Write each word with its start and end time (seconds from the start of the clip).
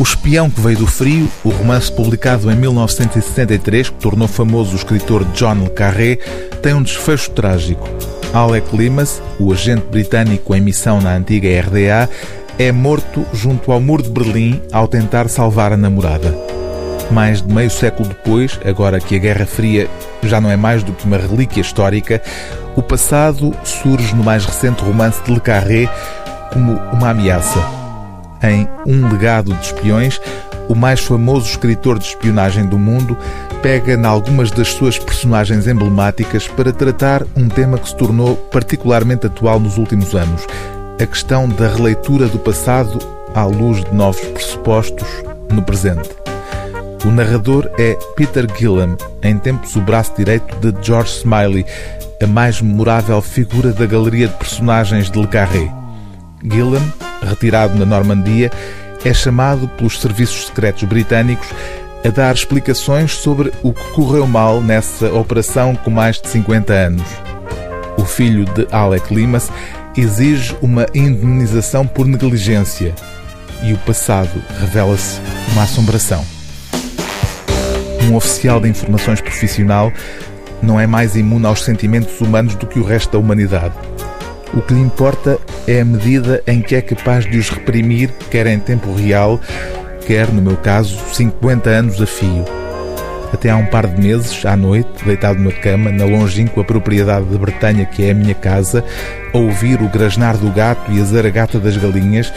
O 0.00 0.02
Espião 0.02 0.48
que 0.48 0.62
Veio 0.62 0.78
do 0.78 0.86
Frio, 0.86 1.28
o 1.44 1.50
romance 1.50 1.92
publicado 1.92 2.50
em 2.50 2.56
1973, 2.56 3.90
que 3.90 3.96
tornou 3.96 4.26
famoso 4.26 4.72
o 4.72 4.76
escritor 4.76 5.26
John 5.34 5.64
le 5.64 5.68
Carré, 5.68 6.16
tem 6.62 6.72
um 6.72 6.82
desfecho 6.82 7.30
trágico. 7.32 7.86
Alec 8.32 8.74
Limas, 8.74 9.22
o 9.38 9.52
agente 9.52 9.84
britânico 9.90 10.54
em 10.54 10.60
missão 10.62 11.02
na 11.02 11.14
antiga 11.14 11.48
RDA, 11.60 12.08
é 12.58 12.72
morto 12.72 13.26
junto 13.34 13.70
ao 13.70 13.78
muro 13.78 14.02
de 14.02 14.08
Berlim 14.08 14.62
ao 14.72 14.88
tentar 14.88 15.28
salvar 15.28 15.70
a 15.70 15.76
namorada. 15.76 16.34
Mais 17.10 17.42
de 17.42 17.52
meio 17.52 17.70
século 17.70 18.08
depois, 18.08 18.58
agora 18.64 19.00
que 19.00 19.16
a 19.16 19.18
Guerra 19.18 19.44
Fria 19.44 19.86
já 20.22 20.40
não 20.40 20.50
é 20.50 20.56
mais 20.56 20.82
do 20.82 20.94
que 20.94 21.04
uma 21.04 21.18
relíquia 21.18 21.60
histórica, 21.60 22.22
o 22.74 22.80
passado 22.80 23.54
surge 23.64 24.14
no 24.14 24.24
mais 24.24 24.46
recente 24.46 24.82
romance 24.82 25.22
de 25.22 25.30
Le 25.30 25.40
Carré 25.40 25.90
como 26.50 26.72
uma 26.90 27.10
ameaça. 27.10 27.79
Em 28.42 28.68
Um 28.86 29.08
Legado 29.08 29.52
de 29.54 29.66
Espiões, 29.66 30.20
o 30.68 30.74
mais 30.74 31.00
famoso 31.00 31.48
escritor 31.48 31.98
de 31.98 32.06
espionagem 32.06 32.64
do 32.64 32.78
mundo 32.78 33.16
pega 33.62 33.92
em 33.92 34.06
algumas 34.06 34.50
das 34.50 34.68
suas 34.68 34.98
personagens 34.98 35.66
emblemáticas 35.66 36.48
para 36.48 36.72
tratar 36.72 37.24
um 37.36 37.48
tema 37.48 37.76
que 37.76 37.88
se 37.88 37.96
tornou 37.96 38.36
particularmente 38.36 39.26
atual 39.26 39.60
nos 39.60 39.76
últimos 39.76 40.14
anos: 40.14 40.46
a 41.00 41.06
questão 41.06 41.48
da 41.48 41.68
releitura 41.68 42.28
do 42.28 42.38
passado 42.38 42.98
à 43.34 43.44
luz 43.44 43.84
de 43.84 43.94
novos 43.94 44.24
pressupostos 44.28 45.08
no 45.50 45.62
presente. 45.62 46.08
O 47.04 47.10
narrador 47.10 47.70
é 47.78 47.96
Peter 48.14 48.46
Gillam, 48.56 48.96
em 49.22 49.38
tempos 49.38 49.74
o 49.74 49.80
braço 49.80 50.12
direito 50.16 50.54
de 50.56 50.86
George 50.86 51.10
Smiley, 51.10 51.64
a 52.22 52.26
mais 52.26 52.60
memorável 52.60 53.20
figura 53.22 53.72
da 53.72 53.86
galeria 53.86 54.28
de 54.28 54.34
personagens 54.34 55.10
de 55.10 55.18
Le 55.18 55.26
Carré. 55.26 55.72
Gillam, 56.44 56.82
retirado 57.22 57.78
na 57.78 57.84
Normandia, 57.84 58.50
é 59.04 59.14
chamado 59.14 59.68
pelos 59.68 60.00
serviços 60.00 60.46
secretos 60.46 60.84
britânicos 60.84 61.48
a 62.04 62.08
dar 62.08 62.34
explicações 62.34 63.14
sobre 63.14 63.52
o 63.62 63.72
que 63.72 63.84
correu 63.90 64.26
mal 64.26 64.60
nessa 64.60 65.12
operação 65.12 65.74
com 65.76 65.90
mais 65.90 66.20
de 66.20 66.28
50 66.28 66.72
anos. 66.72 67.06
O 67.98 68.04
filho 68.04 68.44
de 68.46 68.66
Alec 68.70 69.14
Limas 69.14 69.50
exige 69.96 70.56
uma 70.62 70.86
indemnização 70.94 71.86
por 71.86 72.06
negligência 72.06 72.94
e 73.62 73.72
o 73.72 73.78
passado 73.78 74.42
revela-se 74.58 75.20
uma 75.52 75.64
assombração. 75.64 76.24
Um 78.04 78.16
oficial 78.16 78.60
de 78.60 78.68
informações 78.68 79.20
profissional 79.20 79.92
não 80.62 80.80
é 80.80 80.86
mais 80.86 81.16
imune 81.16 81.46
aos 81.46 81.62
sentimentos 81.62 82.20
humanos 82.20 82.54
do 82.54 82.66
que 82.66 82.78
o 82.78 82.84
resto 82.84 83.12
da 83.12 83.18
humanidade. 83.18 83.89
O 84.52 84.60
que 84.60 84.74
lhe 84.74 84.80
importa 84.80 85.38
é 85.66 85.80
a 85.80 85.84
medida 85.84 86.42
em 86.46 86.60
que 86.60 86.74
é 86.74 86.82
capaz 86.82 87.24
de 87.24 87.38
os 87.38 87.48
reprimir, 87.50 88.10
quer 88.30 88.46
em 88.48 88.58
tempo 88.58 88.92
real, 88.92 89.40
quer, 90.06 90.28
no 90.28 90.42
meu 90.42 90.56
caso, 90.56 90.98
50 91.12 91.70
anos 91.70 92.02
a 92.02 92.06
fio. 92.06 92.44
Até 93.32 93.48
há 93.48 93.56
um 93.56 93.66
par 93.66 93.86
de 93.86 94.02
meses, 94.02 94.44
à 94.44 94.56
noite, 94.56 95.04
deitado 95.04 95.38
na 95.38 95.52
cama, 95.52 95.92
na 95.92 96.04
longínqua 96.04 96.64
propriedade 96.64 97.26
de 97.26 97.38
Bretanha 97.38 97.84
que 97.86 98.04
é 98.04 98.10
a 98.10 98.14
minha 98.14 98.34
casa, 98.34 98.84
a 99.32 99.38
ouvir 99.38 99.80
o 99.80 99.88
grasnar 99.88 100.36
do 100.36 100.50
gato 100.50 100.90
e 100.90 101.00
a 101.00 101.04
zaragata 101.04 101.60
das 101.60 101.76
galinhas, 101.76 102.32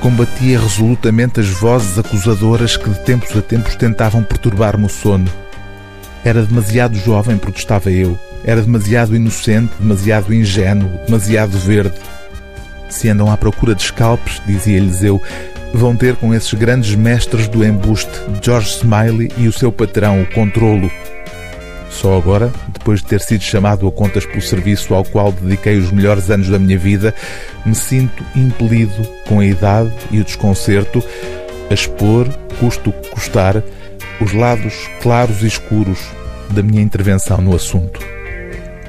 combatia 0.00 0.60
resolutamente 0.60 1.40
as 1.40 1.48
vozes 1.48 1.98
acusadoras 1.98 2.76
que 2.76 2.90
de 2.90 2.98
tempos 3.00 3.34
a 3.34 3.40
tempos 3.40 3.76
tentavam 3.76 4.22
perturbar-me 4.22 4.84
o 4.84 4.90
sono. 4.90 5.26
Era 6.22 6.42
demasiado 6.42 6.96
jovem, 6.98 7.38
protestava 7.38 7.90
eu. 7.90 8.18
Era 8.44 8.62
demasiado 8.62 9.16
inocente, 9.16 9.72
demasiado 9.78 10.32
ingênuo, 10.32 10.90
demasiado 11.06 11.58
verde. 11.58 11.94
Se 12.88 13.08
andam 13.08 13.30
à 13.30 13.36
procura 13.36 13.74
de 13.74 13.82
scalpes, 13.82 14.40
dizia-lhes 14.46 15.02
eu, 15.02 15.20
vão 15.74 15.96
ter 15.96 16.16
com 16.16 16.32
esses 16.32 16.54
grandes 16.54 16.94
mestres 16.94 17.48
do 17.48 17.64
embuste, 17.64 18.10
George 18.42 18.70
Smiley 18.70 19.30
e 19.36 19.48
o 19.48 19.52
seu 19.52 19.72
patrão, 19.72 20.22
o 20.22 20.26
Controlo. 20.26 20.90
Só 21.90 22.16
agora, 22.16 22.52
depois 22.68 23.00
de 23.00 23.06
ter 23.06 23.20
sido 23.20 23.42
chamado 23.42 23.86
a 23.88 23.92
contas 23.92 24.26
pelo 24.26 24.42
serviço 24.42 24.94
ao 24.94 25.04
qual 25.04 25.32
dediquei 25.32 25.78
os 25.78 25.90
melhores 25.90 26.30
anos 26.30 26.48
da 26.48 26.58
minha 26.58 26.78
vida, 26.78 27.14
me 27.64 27.74
sinto 27.74 28.24
impelido, 28.34 29.06
com 29.26 29.40
a 29.40 29.46
idade 29.46 29.92
e 30.10 30.20
o 30.20 30.24
desconcerto, 30.24 31.02
a 31.70 31.74
expor, 31.74 32.28
custo 32.60 32.92
que 32.92 33.10
custar, 33.10 33.62
os 34.20 34.32
lados 34.32 34.74
claros 35.02 35.42
e 35.42 35.46
escuros 35.46 35.98
da 36.50 36.62
minha 36.62 36.82
intervenção 36.82 37.38
no 37.38 37.54
assunto. 37.54 38.00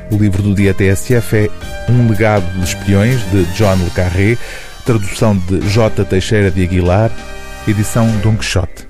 O 0.09 0.16
livro 0.16 0.41
do 0.41 0.56
dia 0.56 0.73
TSF 0.73 1.35
é 1.35 1.50
Um 1.91 2.09
Legado 2.09 2.45
de 2.57 2.63
Espiões, 2.63 3.19
de 3.29 3.44
John 3.56 3.75
Le 3.75 3.90
Carré, 3.91 4.38
tradução 4.85 5.35
de 5.35 5.59
J. 5.68 6.06
Teixeira 6.06 6.50
de 6.50 6.63
Aguilar, 6.63 7.12
edição 7.68 8.07
Don 8.23 8.38
Quixote. 8.38 8.87